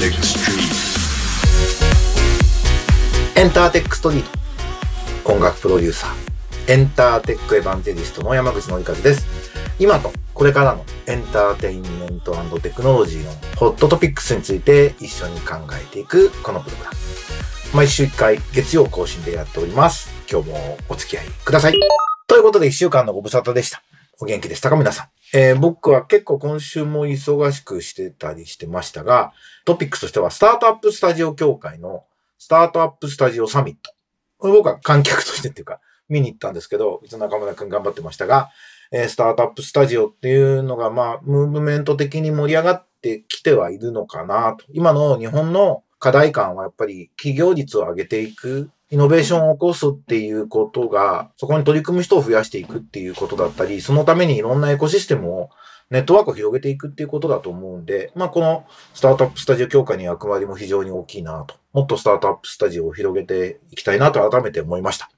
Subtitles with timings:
[0.00, 0.06] エ
[3.44, 4.22] ンターテックストリー
[5.24, 5.32] ト。
[5.32, 6.72] 音楽プロデューサー。
[6.72, 9.26] エンターテックエヴァンジェリストの山口のりかずです。
[9.80, 16.96] 今とこれからのエンターテインメントテクノロジーのホットトピックスについて一緒に考えていくこのプログラム。
[17.74, 20.10] 毎週1回月曜更新でやっております。
[20.30, 21.74] 今日もお付き合いください。
[22.28, 23.82] ということで1週間のご無沙汰でした。
[24.20, 24.76] お元気でしたか？
[24.76, 25.06] 皆さん。
[25.34, 29.32] えー、僕は結構今週も忙しくしてたりしてましたが、
[29.64, 32.04] トピックスとしてはスタートアップスタジオ協会の
[32.38, 33.92] スタートアップスタジオサミット。
[34.38, 38.48] これ僕は観客としてっていうか、見に行ったんですけど、いつ中村くん頑張ってましたが、
[38.90, 44.64] えー、スタートアップスタジオっていうのが、まあ、ムーブメント的に盛り上がってきてはいるのかなと。
[44.72, 55.50] 今の日本の課題感はやっぱり企業率を上げていくイノベーションを起こすっていうことが、そこに取り組む人を増やしていくっていうことだったり、そのためにいろんなエコシステムを
[55.90, 61.54] ネットワークを広げていくっていうことだと思うんで、まあ、このスタートアップスタジオ協会の役割も非常に大きいなと。
[61.72, 65.10] もっとスタートアップスタジオを広げていきたいなと改めて思いました。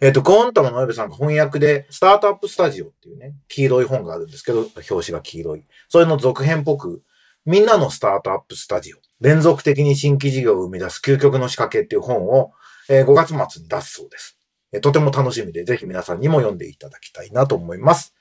[0.00, 5.64] えっ、ー、と、コーンタムのエベさんが翻訳で、スタートアップスタジオっていうね、黄色い本があるんですけど、表紙が黄色い。
[5.88, 7.02] それの続編っぽく、
[7.44, 8.96] みんなのスタートアップスタジオ。
[9.20, 12.52] 連続的に新規事業を生み出す究極の仕掛けっていう本を
[12.88, 14.38] え、5月末に出すそうです。
[14.72, 18.14] え、とても楽しみで、ぜひ皆さんにも読んでいただきたいなと思います。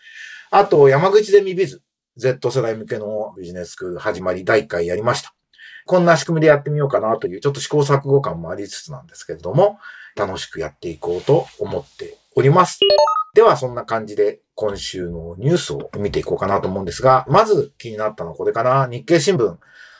[0.51, 1.81] あと、山口ゼミビズ、
[2.17, 5.33] Z 世代向けのビジネススクール始まり第1回やりました。
[5.85, 9.79] こんな仕組みでやってみようかなという、ちょっと試行錯誤感もありつつなんですけれども、
[10.15, 12.79] 楽しくやっていこうと思っております。
[13.33, 18.87] では、そんな感じで今週のニュースを見ていこうかなと思うんですが、まず気になったのはこれかな。
[18.87, 19.57] 日経新聞。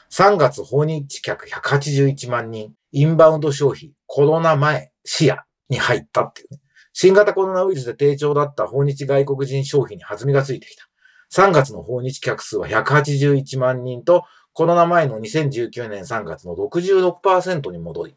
[0.10, 2.74] 3月訪日客181万人。
[2.96, 5.36] インバウンド消費、コロナ前、視野
[5.68, 6.62] に入ったっていうね。
[6.94, 10.88] 新型コロナウイルスで低調だった訪日外国人消費に弾みがついてきた。
[11.34, 18.16] 3月の訪日客数は181万人と、コロナ前の2019年3月の66%に戻り、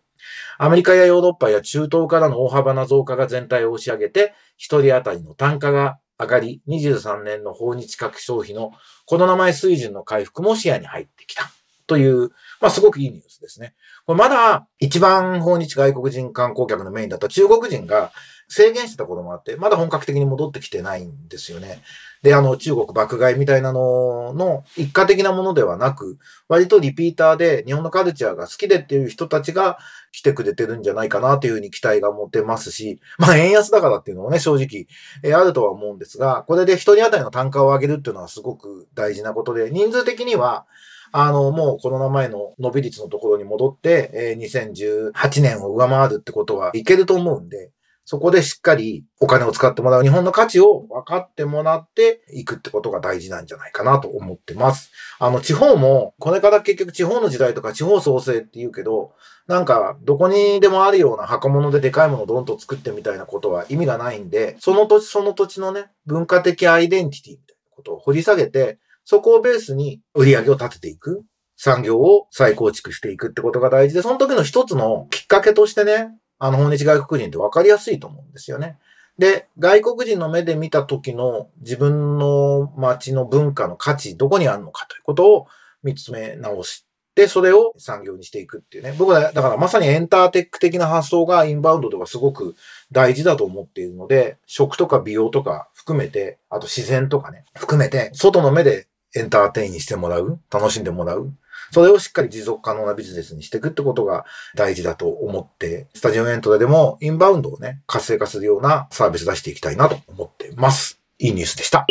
[0.59, 8.71] アメリカやヨーロッパや中東からの大幅な増加が全体を押し上げて、一人当たりの単価が上がり、23年の訪日客消費の
[9.07, 11.51] コロナ前水準の回復も視野に入ってきた。
[11.89, 12.29] という、
[12.61, 13.75] まあすごくいいニュースですね。
[14.07, 18.13] これまだ一番訪日外国人観光客のメインだった中国人が
[18.49, 21.83] 制限してたこともあって、まだ本格的に戻ってきてないんですよね。
[22.23, 29.79] で、あの、中国爆買いみたいなのの一過的なものではなく、割とリピーターで日本のカルチャーが好きでっていう人たちが
[30.11, 34.87] 来てくれてるんじゃないかなというふうに期待が持てますし、まあ円安だからっていうのもね、正直、
[35.23, 40.67] えあるとは思うんですが、これで一人当たりの単価を上げるっていうのはすごく大事なことで、人数的には、
[41.13, 47.71] あの、もうコロナ前の伸び率のところに戻って、えー、2018年を上回るってことはいけると思うんで、
[48.11, 54.91] そこでしっかりお金を使ってもらう日本の価値を分かってもらっていくってことが大事なんじゃないかなと思ってます。
[55.19, 59.13] あの、地方も、これから結局地方の時代とか地方創生って言うけど、
[59.47, 71.25] なんか、どこにでもあるような箱物ででかいものをどんと作ってみたいなことは意味がないんで、その土地その土地のね、文化的アイデンティティみたいなことを掘り下げて、そこをベースに売り上げを立てていく。
[71.57, 78.79] 産業を再構築していくってことが大事で、その時の一つのきっかけとしてね、あの、訪日外国人って分かりやすいと思うんですよね。
[79.19, 85.47] で、外国人の目で見た時の自分の街の文化の価値、どこにあるのかということを
[85.83, 88.95] 見つめ直して、それを産業にしていくっていうね。
[88.99, 92.57] 僕は、だからまさにエンターテック的な発想がインバウンドではすごく
[92.93, 101.33] 大事だと思っているので、食とか美容とか含めて、あと自然とかね、含めて、外の目でエンターテインしてもらう、楽しんでもらう？
[101.71, 104.25] それをしっかり持続可能なビジネスにしていくってことが
[104.55, 111.01] 大事だと思って、スタジオエントラでもインバウンドをね、活性化するようなサービス出していきたいなと思ってます。
[111.19, 111.87] いいニュースでした。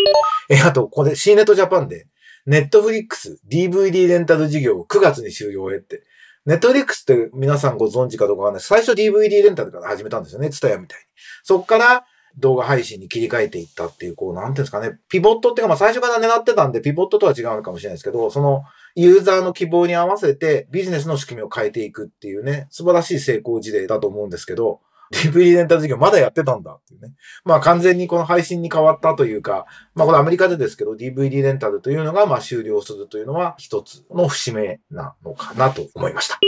[0.50, 2.08] え、あと、ここで C ネットジャパンで、
[2.46, 6.04] ネットフリックス DVD レンタル事業を9月に終了へって、
[6.46, 10.50] ネットフリックスって皆さんご存知かどうかわかんない最初 DVD レンタルから始めたんですよね。
[10.50, 11.06] ツタヤみたいに。
[11.44, 12.06] そっから
[12.38, 18.64] 動画配信に切り替えていったっていう、こう、なんていうんですかね、ピボットっていうか、まあ最初から狙ってたんで、ピボットとは違うのかもしれないですけど、その、
[18.96, 24.82] ユーザーの希望に合わせてビジネスの仕組みを変えていくっていうね、素晴らしい成功事例だと思うんですけど、
[25.14, 27.14] DVD レンタル事業まだやってたんだっていうね。
[27.46, 36.40] まあ完全にこの配信に変わったというか、まあこれアメリカでですけど DVD レンタルというのがまあ終了するというのは一つの節目なのかなと思いました。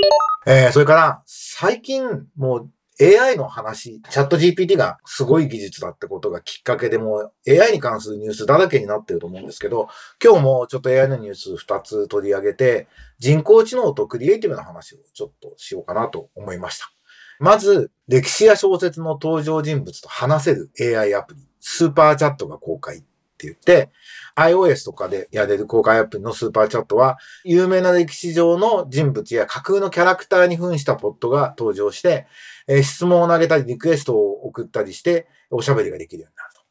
[0.45, 2.69] えー、それから最近もう
[3.01, 9.87] AI の話、 ChatGPT がすごい技術だってことがきっかけでも AI に関するニュースだらけになってると思うんですけど、
[10.23, 12.87] 今日もちょっと AI のニュース2つ取り上げて、
[13.17, 16.91] 人工知能とクリエイティブな話をちょっとしようかなと思いました。
[17.39, 20.69] まず、歴史や小説の登場人物と話せる
[20.99, 23.05] AI アプリ、スーパーチャットが公開。
[23.47, 23.89] って言って、
[24.35, 32.27] iOS とかでやれる公開アプリのスーパーチャットは、有名な歴史上の人物や架空のキャラクターに扮したボットが登場して、
[32.67, 36.61] えー、質問を投げたり、リクエストを送ったりして、おしゃべりができるようになると。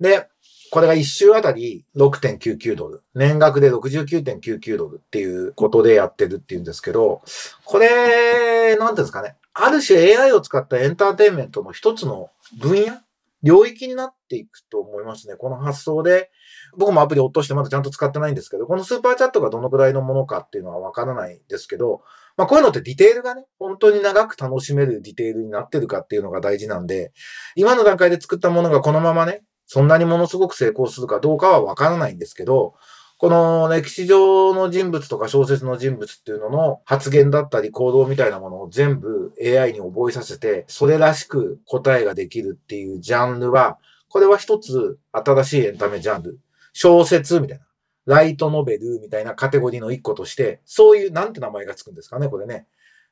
[0.00, 0.28] で、
[0.70, 3.02] これが1週あたり6.99ドル。
[3.14, 7.22] 年額で69.99ドルっていうことでやってるっていうんですけど、
[7.64, 9.36] これ、なんていうんですかね。
[9.54, 12.30] ある種 AI を使ったエンターテインメントの一つの
[12.60, 12.98] 分野
[13.42, 15.36] 領域になっていくと思いますね。
[15.36, 16.30] この発想で。
[16.76, 22.02] 僕もアプリ落としてまだちゃんと使ってないんですけど、このスーパーチャットがどのくらいのものかっていうのはわからないですけど、
[22.36, 27.12] まあこういうのってディテールがね、本当に長く楽しめるディテールになってるかっていうのが大事なんで、
[27.54, 32.74] 今の段階で作ったものがこのままね、そんなにものすごく成功するかどうかはわからないんですけど、
[33.18, 43.78] この歴史上の人物とか小説の人物っていうのの発言だったり行動みたいなものを全部 AI に覚えさせて、それらしく答えができるっていうジャンルは、
[44.08, 46.38] これは一つ新しいエンタメジャンル。
[46.72, 47.64] 小説みたいな。
[48.06, 52.68] ライトノベルみたいなカテゴリーの一個として、そういう、なんて名前がつくんですかね、これね。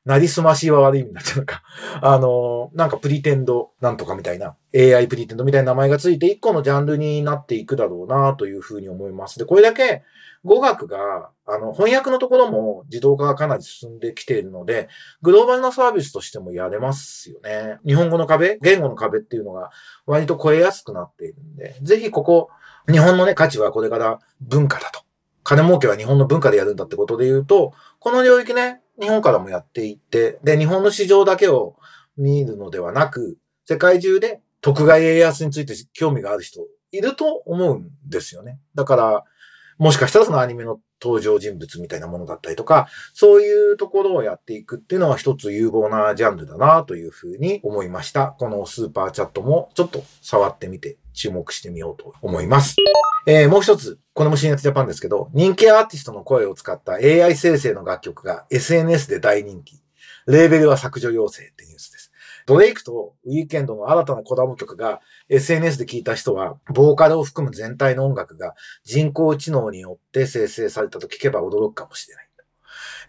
[0.07, 1.63] なりすましは悪い意味になっちゃうのか。
[2.01, 9.37] あの、なんかプリテンドなんとかみたいな、AI プリテンドみたいな名前がついて一個のジャンルになっていくだろうなというふうに思います。
[9.37, 10.03] で、これだけ
[10.45, 14.87] 語学が、あの、翻訳のところも自動化がかなり進んできているので、
[15.21, 17.79] グローバルなサービスとしてもやれますよね。
[17.85, 19.71] 日本語の壁、言語の壁っていうのが
[20.05, 22.49] 割と超えやすくなっているんで、ぜひここ、
[22.89, 25.01] 日本のね、価値はこれから文化だと。
[25.47, 31.75] 金儲けは日本の文化でやるんだってことで言うと、この領域ね、日本からもやっていって、で、日本の市場だけを
[32.17, 36.61] 見るのではなく、世界中で特外家康について興味がある人
[36.91, 38.59] いると思うんですよね。
[38.75, 39.23] だから、
[39.77, 48.27] もしかしたらそのアニメの登場人物みたいなものだったりとか、そういうところをやっていくっていうのは一つ有望なジャンルだなというふうに思いました。
[48.39, 52.75] このスーパーチャットもちょっと触ってみて注目してみようと思います。
[53.25, 59.81] えー、もう一つ、これも新越ジャパンですけど、人気アーティストの声を使った AI 生成の楽曲が SNS で大人気。
[60.27, 61.96] レーベルは削除要請ってニュースです。
[62.47, 72.27] ドレイクとウィーケンドの新たなコラボ曲が SNS で聴いた人は、ボーカルを含む全体の音楽が人工知能によって生成されたと聞けば驚くかもしれない。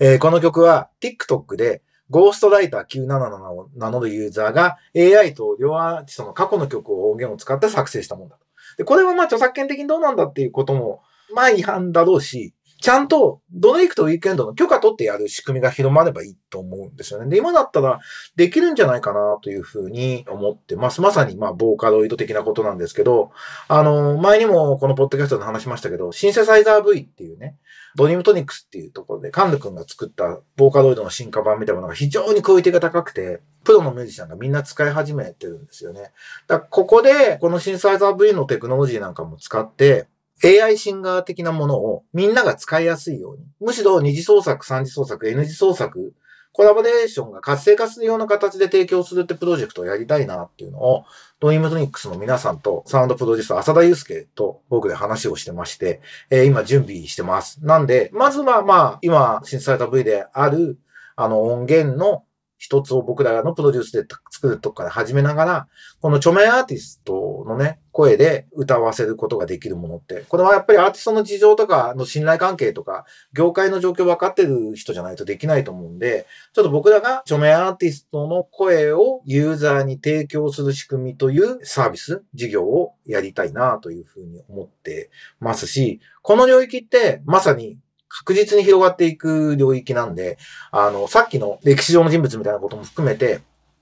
[0.00, 8.46] えー、この曲は TikTok でゴーストライター977を名乗るユーザーが AI と両アーティストの過去の曲を音源を使って作成したものだと。
[8.76, 11.02] で、これはまあ著作権的にどうなんだっていうことも、
[11.34, 17.28] まあ違反だろうし、ちゃんとドレイクとウィークエンドの許可取ってやる仕組みが広まればいいと思うんですよね。
[17.28, 17.98] で、今だったら
[18.36, 21.00] できるんじゃないかなというふうに思ってます。
[21.00, 23.32] まさにまあボーカロイド的なことなんですけど、
[23.66, 27.56] あの、前にもこのポッドキャストで話しましたけど、シンセサイザー V っていうね、
[27.96, 36.12] ドリームトニックスっていうところで、カンヌ君が作ったボーカロイドの進化版みたいなものが非常にクオリティが高くて、プロのミュージシャンがみんな使い始めてるんですよね。
[36.46, 40.06] だここで、このシンセサイザー V のテクノロジーなんかも使って、
[40.44, 46.14] AI シンガー的なものをみんなが使いやすいように、むしろ二次創作、三次創作、N 次創作、
[46.52, 51.04] コラボレーションが活性化するような形で提供するってプロジェクトをやりたいなっていうのを、
[51.38, 56.00] ドリームトニックスの皆さんとサウンドプロデューサー浅田祐介と僕で話をしてまして、
[56.30, 57.64] えー、今準備してます。
[57.64, 60.78] なんで、まずはまあ、今、新された V である、
[61.14, 62.24] あの音源の
[62.58, 65.68] 一つを僕らのプロデュースで作るとこから始めながら、
[66.00, 90.38] この著名アーティストのね、声で歌わせることができるものって、これはやっぱりアーティストの事情とかの信頼関係とか、業界の状況分かってる人じゃないとできないと思うんで、ちょっと僕らが著名アーティストの声をユーザーに提供する仕組みというサービス、事業をやりたいなというふうに思ってますし、この領域ってまさに確実に広がっていく領域なんで、
[90.70, 93.40] あの、さっきの歴史上の人物みたいなことも含めて、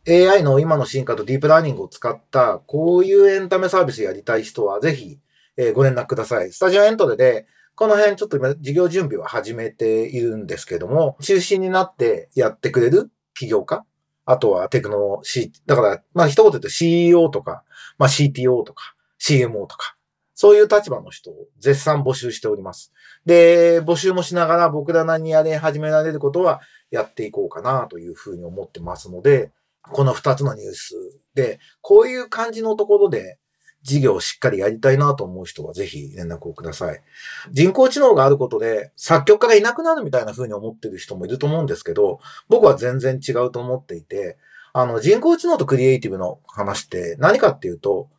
[0.09, 5.19] AI の今の進化とディープラーニングを使った、こういうエンタメサービスやりたい人は、ぜひ、
[5.57, 6.53] え、ご連絡ください。
[6.53, 13.85] スタジオエントレで、この辺ちょっと今、事業準備は始めているんですけども、中心になってやってくれる起業家
[14.27, 17.63] あとはテクノ C、だから、まあ一言で言うと CEO とか、
[17.97, 19.96] まあ CTO とか、CMO とか、
[20.37, 22.93] そういう立場の人を絶賛募集しております。
[23.25, 29.51] で、募集もしながら僕らなりにやり始められることはやっていこうかなというふうに思ってますので、
[29.81, 30.95] この二つのニュース
[31.35, 33.39] で、こういう感じのところで
[33.83, 37.03] 事業をしっかりやりたいなと思う人はぜひ連絡をください。
[37.51, 44.37] 人工知能があることで作曲家がいなくなるみたいな風に思ってる人もいると思うんですけど、僕は全然違うと思っていて、
[44.75, 48.11] あの人工知能とクリエイティブの話って何かっていうと、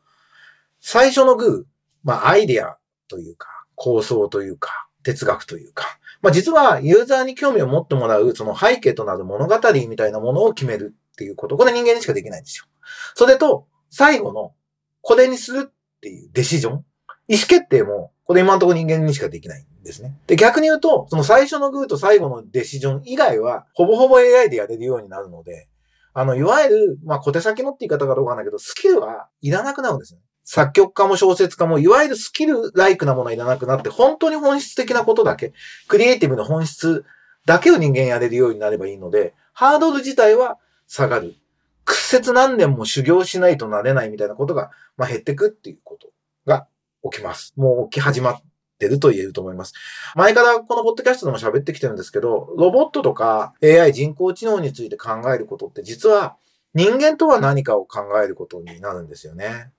[0.79, 1.76] 最初のグー、
[2.07, 2.77] まあ、アイデア
[3.09, 9.55] というか、構想というか、哲学というか、まあ、実はユーザーに興味を持ってもらう、その背景となる物語
[9.89, 11.57] みたいなものを決めるっていうこと。
[11.57, 12.65] これ人間にしかできないんですよ。
[13.13, 14.53] それと、最後の、
[15.01, 16.85] これにするっていうデシジョン。
[17.27, 20.17] 意思決定も、これ今のところ人間にしかできないんですね。
[20.27, 25.67] で、逆に言うと、その最初のグーと最後のデシジョン以外は、ほぼほぼ AI でやれるようになるので、
[26.13, 30.21] あの、いわゆる、まあ、小手先のって言い方がどうかなんだけど、スキルはいらなくなるんですね。
[30.49, 35.51] 作曲家も小説家も、いわゆるスキルライクなものはいらなくなって、本当に本質的なことだけ、
[35.89, 37.03] クリエイティブの本質
[37.45, 41.35] だけを人間やれるようになればいいので、ハードル自体は下がる。
[41.83, 46.07] 屈折何年も修行しないとなれないみたいなことが、まあ、減ってくっていうこと
[46.45, 46.65] が
[47.03, 47.51] 起きます。
[47.57, 48.41] もう起き始まっ
[48.79, 49.73] てると言えると思います。
[50.15, 56.37] 前からこのポッドキャストでも喋ってきてるんですけど、ロボットとか AI 人工知能について考えることって実は
[56.73, 59.71] 人間とは何かを考えることになるんですよね。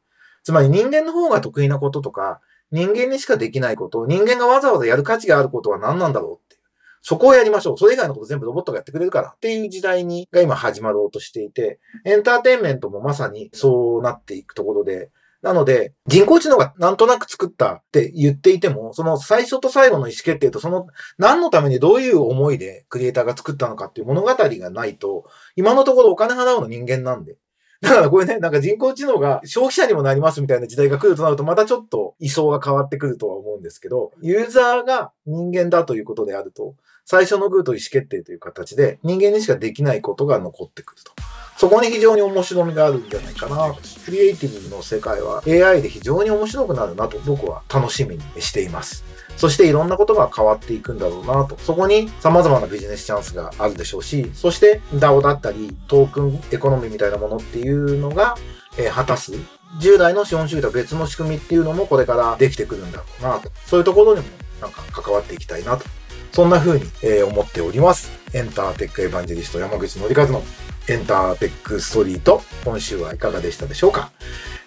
[0.43, 2.41] つまり人間の方が得意なこととか、
[2.71, 6.61] 人間にしかできないこと、人間がわざわざやる価値があることは何なんだろうって。
[7.03, 7.79] そこをやりましょう。
[7.79, 27.37] それ以外のこと全部ロボットがやってくれるからっていう時代に、が今始まろうとしていて、エンターテインメントもまさにそうなっていくところで、なので、人工知能がなんとなく作ったって言っていても、その最初と最後の意思決定と、その何のためにどういう思いでクリエイターが作ったのかっていう物語がないと、今のところお金払うの人間なんで。
[27.81, 36.75] だからこれね、なんか人工知能が消費者にもなりますみたいな時代が来るとなると、またちょっと位相が変わってくるとは思うんですけど、ユーザーが人間だということであると、
[37.11, 41.13] 最初のグーと意思決定という形で人間にしかできないことが残ってくると。
[41.57, 43.75] そこに非常に面白みがあるんじゃないかな。
[44.05, 49.07] クリエイティブの世界は AI で非常に面白くなるなと僕は楽しみにしています。
[49.39, 51.57] そしていろんなことが変わっていくんだろうなと。
[51.57, 58.37] そこに様々なビジネスチャンスがあるでしょうし、そして DAO だったりトークンエコノミーみたいなものっていうのが、
[58.77, 59.33] え、果たす
[59.81, 63.51] 従来の資本主義とは別の仕組みっていうのもこれからできてくるんだろうなと。
[63.65, 64.27] そういうところにも
[64.61, 65.87] なんか関わっていきたいなと。
[66.33, 68.11] そんな風に、えー、思っております。
[68.33, 70.43] エンターテックエヴァンジェリスト山口のりかずの
[70.89, 74.11] エンターテックストリート、今週はいかがでしたでしょうか、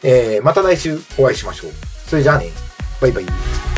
[0.04, 1.72] えー、また来週お会いしましょう。
[2.08, 2.50] それじゃあね、
[3.02, 3.71] バイバイ。